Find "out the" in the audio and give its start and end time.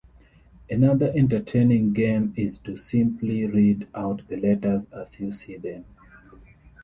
3.93-4.37